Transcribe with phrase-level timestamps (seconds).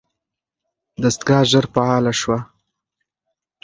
[1.01, 2.37] دستګاه ژر فعاله شوه.